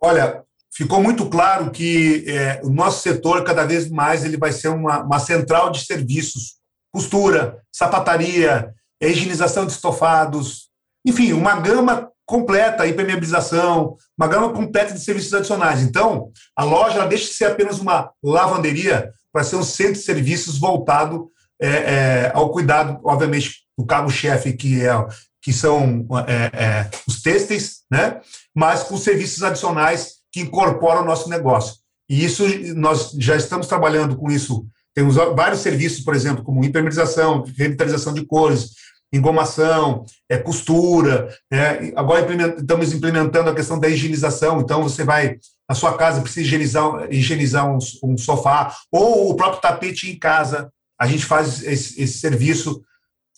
Olha, 0.00 0.42
ficou 0.72 1.02
muito 1.02 1.28
claro 1.28 1.70
que 1.70 2.24
é, 2.26 2.60
o 2.64 2.70
nosso 2.70 3.02
setor, 3.02 3.44
cada 3.44 3.64
vez 3.64 3.90
mais, 3.90 4.24
ele 4.24 4.38
vai 4.38 4.50
ser 4.50 4.68
uma, 4.68 5.02
uma 5.02 5.18
central 5.18 5.70
de 5.70 5.84
serviços 5.84 6.61
costura, 6.92 7.58
sapataria, 7.72 8.72
higienização 9.00 9.66
de 9.66 9.72
estofados, 9.72 10.68
enfim, 11.04 11.32
uma 11.32 11.58
gama 11.58 12.10
completa, 12.24 12.86
impermeabilização, 12.86 13.96
uma 14.16 14.28
gama 14.28 14.52
completa 14.52 14.94
de 14.94 15.00
serviços 15.00 15.34
adicionais. 15.34 15.82
Então, 15.82 16.30
a 16.56 16.62
loja 16.62 17.06
deixa 17.06 17.26
de 17.26 17.34
ser 17.34 17.46
apenas 17.46 17.78
uma 17.78 18.10
lavanderia 18.22 19.10
para 19.32 19.42
ser 19.42 19.56
um 19.56 19.62
centro 19.62 19.94
de 19.94 20.00
serviços 20.00 20.58
voltado 20.58 21.30
é, 21.60 21.68
é, 21.68 22.32
ao 22.34 22.50
cuidado, 22.50 23.00
obviamente, 23.04 23.62
do 23.76 23.86
cabo-chefe, 23.86 24.52
que, 24.52 24.84
é, 24.84 24.92
que 25.40 25.52
são 25.52 26.06
é, 26.26 26.64
é, 26.64 26.90
os 27.06 27.22
têxteis, 27.22 27.82
né? 27.90 28.20
mas 28.54 28.82
com 28.82 28.96
serviços 28.96 29.42
adicionais 29.42 30.16
que 30.30 30.40
incorporam 30.40 31.02
o 31.02 31.06
nosso 31.06 31.28
negócio. 31.28 31.76
E 32.08 32.24
isso, 32.24 32.44
nós 32.74 33.12
já 33.18 33.36
estamos 33.36 33.66
trabalhando 33.66 34.16
com 34.16 34.30
isso 34.30 34.66
temos 34.94 35.14
vários 35.14 35.60
serviços, 35.60 36.00
por 36.00 36.14
exemplo, 36.14 36.44
como 36.44 36.64
impermeabilização, 36.64 37.44
revitalização 37.56 38.12
de 38.12 38.24
cores, 38.26 38.72
engomação, 39.12 40.04
é, 40.28 40.38
costura. 40.38 41.28
Né? 41.50 41.92
Agora 41.96 42.22
implement, 42.22 42.56
estamos 42.58 42.92
implementando 42.92 43.50
a 43.50 43.54
questão 43.54 43.78
da 43.78 43.88
higienização. 43.88 44.60
Então, 44.60 44.82
você 44.82 45.04
vai 45.04 45.38
na 45.68 45.74
sua 45.74 45.96
casa, 45.96 46.20
precisa 46.20 46.46
higienizar, 46.46 47.06
higienizar 47.10 47.70
um, 47.70 47.78
um 48.02 48.16
sofá, 48.18 48.74
ou 48.90 49.30
o 49.30 49.34
próprio 49.34 49.60
tapete 49.60 50.10
em 50.10 50.18
casa. 50.18 50.70
A 50.98 51.06
gente 51.06 51.24
faz 51.24 51.62
esse, 51.62 52.00
esse 52.00 52.18
serviço 52.18 52.82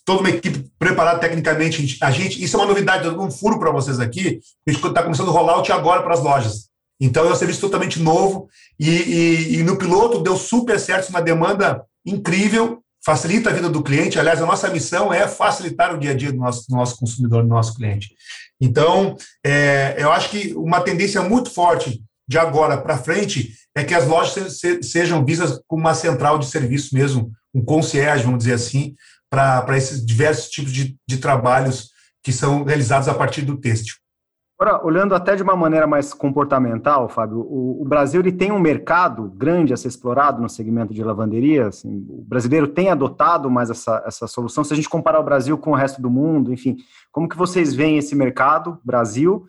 toda 0.04 0.20
uma 0.20 0.30
equipe 0.30 0.70
preparada 0.78 1.18
tecnicamente. 1.18 1.98
A 2.02 2.10
gente, 2.10 2.42
isso 2.42 2.56
é 2.56 2.60
uma 2.60 2.66
novidade, 2.66 3.04
eu 3.04 3.14
dou 3.14 3.26
um 3.26 3.30
furo 3.30 3.58
para 3.58 3.70
vocês 3.70 3.98
aqui. 4.00 4.40
A 4.66 4.70
gente 4.70 4.86
está 4.86 5.02
começando 5.02 5.28
o 5.28 5.32
rollout 5.32 5.70
agora 5.72 6.02
para 6.02 6.14
as 6.14 6.22
lojas. 6.22 6.68
Então, 7.00 7.26
é 7.26 7.32
um 7.32 7.36
serviço 7.36 7.60
totalmente 7.60 8.00
novo 8.00 8.48
e, 8.78 8.88
e, 8.88 9.56
e, 9.56 9.62
no 9.62 9.76
piloto 9.76 10.22
deu 10.22 10.36
super 10.36 10.78
certo, 10.78 11.08
uma 11.08 11.20
demanda 11.20 11.84
incrível, 12.06 12.82
facilita 13.04 13.50
a 13.50 13.52
vida 13.52 13.68
do 13.68 13.82
cliente. 13.82 14.18
Aliás, 14.18 14.40
a 14.40 14.46
nossa 14.46 14.68
missão 14.68 15.12
é 15.12 15.26
facilitar 15.26 15.94
o 15.94 15.98
dia 15.98 16.12
a 16.12 16.14
dia 16.14 16.32
do 16.32 16.38
nosso, 16.38 16.68
do 16.68 16.76
nosso 16.76 16.96
consumidor, 16.96 17.42
do 17.42 17.48
nosso 17.48 17.74
cliente. 17.74 18.10
Então, 18.60 19.16
é, 19.44 19.96
eu 19.98 20.10
acho 20.12 20.30
que 20.30 20.54
uma 20.54 20.80
tendência 20.80 21.20
muito 21.22 21.50
forte 21.50 22.02
de 22.26 22.38
agora 22.38 22.78
para 22.78 22.96
frente 22.96 23.52
é 23.76 23.84
que 23.84 23.94
as 23.94 24.06
lojas 24.06 24.58
se, 24.58 24.82
sejam 24.82 25.24
vistas 25.24 25.60
como 25.66 25.82
uma 25.82 25.94
central 25.94 26.38
de 26.38 26.46
serviço 26.46 26.94
mesmo, 26.94 27.30
um 27.52 27.62
concierge, 27.62 28.24
vamos 28.24 28.38
dizer 28.38 28.54
assim, 28.54 28.94
para 29.28 29.76
esses 29.76 30.04
diversos 30.04 30.48
tipos 30.48 30.72
de, 30.72 30.96
de 31.06 31.16
trabalhos 31.18 31.90
que 32.22 32.32
são 32.32 32.64
realizados 32.64 33.08
a 33.08 33.14
partir 33.14 33.42
do 33.42 33.58
têxtil. 33.58 33.96
Agora, 34.64 34.82
olhando 34.82 35.14
até 35.14 35.36
de 35.36 35.42
uma 35.42 35.54
maneira 35.54 35.86
mais 35.86 36.14
comportamental, 36.14 37.06
Fábio, 37.06 37.40
o, 37.40 37.82
o, 37.82 37.84
Brasil 37.84 38.22
ele 38.22 38.32
tem 38.32 38.50
um 38.50 38.58
mercado 38.58 39.28
grande 39.36 39.74
a 39.74 39.76
ser 39.76 39.88
explorado 39.88 40.40
no 40.40 40.48
segmento 40.48 40.94
de 40.94 41.04
lavanderia. 41.04 41.66
Assim, 41.66 42.06
o 42.08 42.24
brasileiro 42.26 42.66
tem 42.66 42.88
adotado 42.88 43.50
mais 43.50 43.68
essa, 43.68 44.02
essa 44.06 44.26
solução. 44.26 44.64
Se 44.64 44.72
a 44.72 44.76
gente 44.76 44.88
comparar 44.88 45.20
o 45.20 45.22
Brasil 45.22 45.58
com 45.58 45.72
o 45.72 45.74
resto 45.74 46.00
do 46.00 46.08
mundo, 46.08 46.50
enfim, 46.50 46.78
como 47.12 47.28
que 47.28 47.36
vocês 47.36 47.74
veem 47.74 47.98
esse 47.98 48.14
mercado, 48.16 48.78
Brasil? 48.82 49.44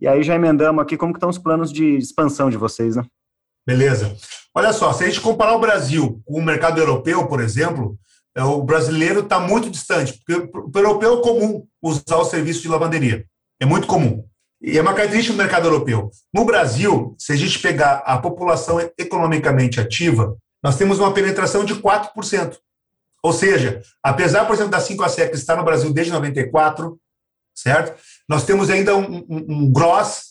E 0.00 0.06
aí 0.06 0.22
já 0.22 0.36
emendamos 0.36 0.80
aqui 0.80 0.96
como 0.96 1.12
que 1.12 1.16
estão 1.16 1.30
os 1.30 1.38
planos 1.38 1.72
de 1.72 1.96
expansão 1.96 2.48
de 2.48 2.56
vocês, 2.56 2.94
né? 2.94 3.02
Beleza. 3.66 4.14
Olha 4.54 4.72
só, 4.72 4.92
se 4.92 5.02
a 5.02 5.08
gente 5.08 5.20
comparar 5.20 5.56
o 5.56 5.60
Brasil 5.60 6.22
com 6.24 6.38
o 6.38 6.44
mercado 6.44 6.78
europeu, 6.78 7.26
por 7.26 7.40
exemplo, 7.40 7.98
é, 8.36 8.44
o 8.44 8.62
brasileiro 8.62 9.18
está 9.18 9.40
muito 9.40 9.68
distante, 9.68 10.16
porque 10.24 10.48
o 10.56 10.70
europeu 10.78 11.18
é 11.18 11.22
comum 11.22 11.66
usar 11.82 12.18
o 12.18 12.24
serviço 12.24 12.62
de 12.62 12.68
lavanderia. 12.68 13.24
É 13.60 13.66
muito 13.66 13.88
comum. 13.88 14.30
E 14.62 14.76
é 14.76 14.82
uma 14.82 14.94
característica 14.94 15.34
do 15.34 15.42
mercado 15.42 15.66
europeu. 15.66 16.10
No 16.32 16.44
Brasil, 16.44 17.14
se 17.18 17.32
a 17.32 17.36
gente 17.36 17.58
pegar 17.58 18.02
a 18.04 18.18
população 18.18 18.78
economicamente 18.98 19.80
ativa, 19.80 20.36
nós 20.62 20.76
temos 20.76 20.98
uma 20.98 21.14
penetração 21.14 21.64
de 21.64 21.74
4%. 21.74 22.58
Ou 23.22 23.32
seja, 23.32 23.82
apesar, 24.02 24.44
por 24.44 24.54
exemplo, 24.54 24.70
da 24.70 24.80
5 24.80 25.02
a 25.02 25.08
SEC 25.08 25.34
estar 25.34 25.56
no 25.56 25.64
Brasil 25.64 25.92
desde 25.92 26.12
94, 26.12 26.98
certo? 27.54 27.98
Nós 28.28 28.44
temos 28.44 28.70
ainda 28.70 28.96
um, 28.96 29.18
um, 29.28 29.46
um 29.48 29.72
gross 29.72 30.30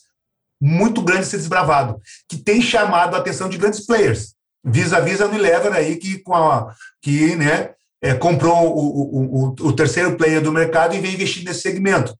muito 0.60 1.00
grande 1.02 1.26
ser 1.26 1.38
desbravado, 1.38 2.00
que 2.28 2.36
tem 2.36 2.60
chamado 2.60 3.14
a 3.14 3.18
atenção 3.18 3.48
de 3.48 3.56
grandes 3.56 3.86
players. 3.86 4.34
Vis-a-vis 4.62 5.20
a 5.20 5.26
Unilever 5.26 5.72
aí, 5.72 5.96
que, 5.96 6.18
com 6.18 6.34
a, 6.34 6.74
que 7.00 7.34
né, 7.36 7.70
é, 8.02 8.14
comprou 8.14 8.76
o, 8.76 9.48
o, 9.48 9.68
o, 9.68 9.72
terceiro 9.72 10.16
player 10.16 10.42
do 10.42 10.52
mercado 10.52 10.94
e 10.94 11.00
vem 11.00 11.14
investir 11.14 11.44
nesse 11.44 11.62
segmento. 11.62 12.14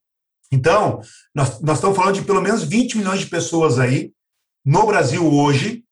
Então, 0.52 1.00
nós, 1.35 1.61
nós 1.61 1.76
estamos 1.78 1.97
falando 1.97 2.14
de 2.14 2.23
pelo 2.23 2.40
menos 2.40 2.64
20 2.64 2.99
milhões 2.99 3.21
de 3.21 3.26
pessoas 3.26 3.78
aí 3.78 4.12
no 4.64 4.87
Brasil 4.87 5.25
hoje, 5.33 5.85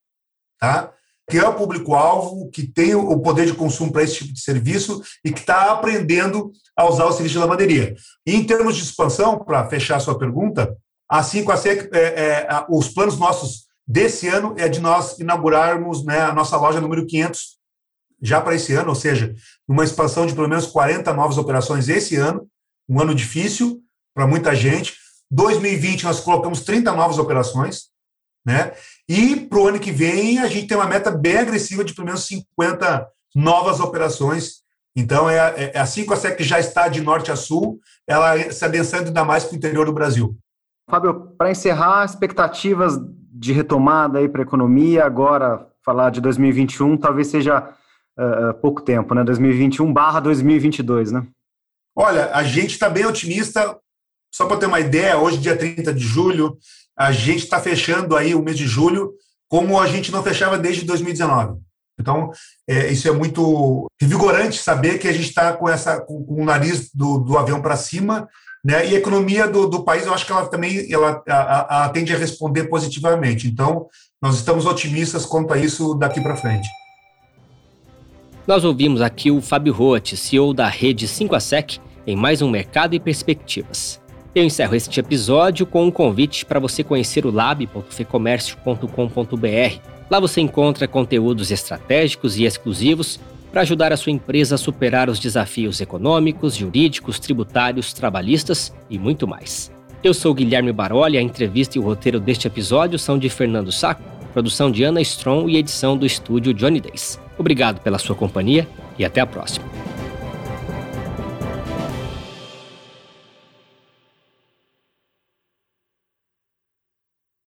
tá? 0.58 0.92
que 1.28 1.36
é 1.36 1.46
o 1.46 1.54
público-alvo, 1.54 2.50
que 2.50 2.66
tem 2.66 2.94
o 2.94 3.20
poder 3.20 3.46
de 3.46 3.52
consumo 3.52 3.92
para 3.92 4.02
esse 4.02 4.14
tipo 4.14 4.32
de 4.32 4.40
serviço 4.40 5.02
e 5.22 5.30
que 5.30 5.40
está 5.40 5.70
aprendendo 5.70 6.50
a 6.74 6.88
usar 6.88 7.04
o 7.04 7.12
serviço 7.12 7.34
de 7.34 7.38
lavanderia. 7.38 7.94
E 8.26 8.34
em 8.34 8.44
termos 8.44 8.76
de 8.76 8.82
expansão, 8.82 9.38
para 9.38 9.68
fechar 9.68 9.96
a 9.96 10.00
sua 10.00 10.18
pergunta, 10.18 10.74
assim 11.08 11.44
com 11.44 11.52
a 11.52 11.56
SEC, 11.56 11.90
é, 11.92 12.00
é, 12.00 12.66
os 12.70 12.88
planos 12.88 13.18
nossos 13.18 13.66
desse 13.86 14.26
ano 14.26 14.54
é 14.56 14.68
de 14.68 14.80
nós 14.80 15.18
inaugurarmos 15.18 16.02
né, 16.04 16.20
a 16.20 16.32
nossa 16.32 16.56
loja 16.56 16.80
número 16.80 17.06
500 17.06 17.58
já 18.22 18.40
para 18.40 18.54
esse 18.54 18.72
ano, 18.74 18.88
ou 18.88 18.94
seja, 18.94 19.34
uma 19.66 19.84
expansão 19.84 20.26
de 20.26 20.34
pelo 20.34 20.48
menos 20.48 20.66
40 20.66 21.12
novas 21.12 21.38
operações 21.38 21.88
esse 21.88 22.16
ano, 22.16 22.48
um 22.88 23.00
ano 23.00 23.14
difícil 23.14 23.82
para 24.18 24.26
muita 24.26 24.52
gente. 24.52 24.96
2020 25.30 26.02
nós 26.02 26.18
colocamos 26.18 26.62
30 26.62 26.92
novas 26.92 27.18
operações, 27.18 27.84
né? 28.44 28.72
E 29.08 29.36
para 29.36 29.58
o 29.60 29.68
ano 29.68 29.78
que 29.78 29.92
vem, 29.92 30.40
a 30.40 30.48
gente 30.48 30.66
tem 30.66 30.76
uma 30.76 30.88
meta 30.88 31.08
bem 31.08 31.36
agressiva 31.36 31.84
de 31.84 31.94
pelo 31.94 32.06
menos 32.06 32.26
50 32.26 33.06
novas 33.32 33.78
operações. 33.78 34.64
Então, 34.96 35.30
é, 35.30 35.36
é, 35.36 35.72
é 35.74 35.78
assim 35.78 36.04
que 36.04 36.12
a 36.12 36.16
SEC 36.16 36.42
já 36.42 36.58
está 36.58 36.88
de 36.88 37.00
norte 37.00 37.30
a 37.30 37.36
sul, 37.36 37.78
ela 38.08 38.50
se 38.50 38.64
adensando 38.64 39.06
ainda 39.06 39.24
mais 39.24 39.44
para 39.44 39.54
o 39.54 39.56
interior 39.56 39.86
do 39.86 39.92
Brasil. 39.92 40.36
Fábio, 40.90 41.32
para 41.38 41.52
encerrar, 41.52 42.04
expectativas 42.04 42.98
de 43.32 43.52
retomada 43.52 44.28
para 44.28 44.42
a 44.42 44.46
economia, 44.46 45.04
agora 45.04 45.64
falar 45.84 46.10
de 46.10 46.20
2021, 46.20 46.96
talvez 46.96 47.28
seja 47.28 47.72
uh, 48.18 48.54
pouco 48.54 48.82
tempo, 48.82 49.14
né? 49.14 49.22
2021 49.22 49.92
barra 49.92 50.18
2022, 50.18 51.12
né? 51.12 51.24
Olha, 51.96 52.34
a 52.34 52.42
gente 52.42 52.72
está 52.72 52.90
bem 52.90 53.06
otimista. 53.06 53.78
Só 54.34 54.46
para 54.46 54.58
ter 54.58 54.66
uma 54.66 54.80
ideia, 54.80 55.18
hoje, 55.18 55.38
dia 55.38 55.56
30 55.56 55.92
de 55.92 56.04
julho, 56.04 56.58
a 56.98 57.12
gente 57.12 57.44
está 57.44 57.60
fechando 57.60 58.16
aí 58.16 58.34
o 58.34 58.42
mês 58.42 58.56
de 58.56 58.66
julho 58.66 59.12
como 59.48 59.80
a 59.80 59.86
gente 59.86 60.12
não 60.12 60.22
fechava 60.22 60.58
desde 60.58 60.84
2019. 60.84 61.58
Então, 61.98 62.30
é, 62.68 62.92
isso 62.92 63.08
é 63.08 63.12
muito 63.12 63.86
revigorante 64.00 64.58
saber 64.58 64.98
que 64.98 65.08
a 65.08 65.12
gente 65.12 65.28
está 65.28 65.52
com, 65.52 65.68
essa, 65.68 66.00
com, 66.00 66.22
com, 66.24 66.42
o 66.42 66.44
nariz 66.44 66.90
do, 66.94 67.18
do 67.18 67.36
avião 67.36 67.60
para 67.60 67.76
cima, 67.76 68.28
né? 68.64 68.86
e 68.86 68.94
a 68.94 68.98
economia 68.98 69.48
do, 69.48 69.66
do, 69.66 69.82
país, 69.82 70.06
eu 70.06 70.14
acho 70.14 70.24
que 70.24 70.30
ela 70.30 70.46
também 70.46 70.92
ela, 70.92 71.22
a, 71.28 71.84
a, 71.84 71.88
tende 71.88 72.14
a 72.14 72.18
responder 72.18 72.64
positivamente. 72.64 73.48
Então, 73.48 73.86
nós 74.22 74.36
estamos 74.36 74.66
otimistas 74.66 75.26
quanto 75.26 75.52
a 75.52 75.58
isso 75.58 75.94
daqui 75.94 76.20
para 76.20 76.36
frente. 76.36 76.68
Nós 78.46 78.64
ouvimos 78.64 79.02
aqui 79.02 79.30
o 79.30 79.40
Fábio 79.40 79.72
Roth, 79.72 80.14
CEO 80.14 80.54
da 80.54 80.68
rede 80.68 81.08
5 81.08 81.34
a 81.34 81.40
SEC, 81.40 81.78
em 82.06 82.16
mais 82.16 82.40
um 82.40 82.48
Mercado 82.48 82.94
e 82.94 83.00
Perspectivas. 83.00 84.00
Eu 84.38 84.44
encerro 84.44 84.76
este 84.76 85.00
episódio 85.00 85.66
com 85.66 85.84
um 85.84 85.90
convite 85.90 86.46
para 86.46 86.60
você 86.60 86.84
conhecer 86.84 87.26
o 87.26 87.30
lab.fecomércio.com.br. 87.32 89.80
Lá 90.08 90.20
você 90.20 90.40
encontra 90.40 90.86
conteúdos 90.86 91.50
estratégicos 91.50 92.38
e 92.38 92.44
exclusivos 92.44 93.18
para 93.50 93.62
ajudar 93.62 93.92
a 93.92 93.96
sua 93.96 94.12
empresa 94.12 94.54
a 94.54 94.58
superar 94.58 95.10
os 95.10 95.18
desafios 95.18 95.80
econômicos, 95.80 96.54
jurídicos, 96.54 97.18
tributários, 97.18 97.92
trabalhistas 97.92 98.72
e 98.88 98.96
muito 98.96 99.26
mais. 99.26 99.72
Eu 100.04 100.14
sou 100.14 100.32
Guilherme 100.32 100.72
Baroli, 100.72 101.18
a 101.18 101.20
entrevista 101.20 101.76
e 101.76 101.80
o 101.80 101.84
roteiro 101.84 102.20
deste 102.20 102.46
episódio 102.46 102.96
são 102.96 103.18
de 103.18 103.28
Fernando 103.28 103.72
Saco, 103.72 104.04
produção 104.32 104.70
de 104.70 104.84
Ana 104.84 105.00
Strong 105.00 105.52
e 105.52 105.56
edição 105.56 105.96
do 105.96 106.06
estúdio 106.06 106.54
Johnny 106.54 106.80
Days. 106.80 107.18
Obrigado 107.36 107.80
pela 107.80 107.98
sua 107.98 108.14
companhia 108.14 108.68
e 108.96 109.04
até 109.04 109.20
a 109.20 109.26
próxima. 109.26 109.66